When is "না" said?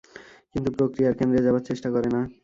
2.15-2.21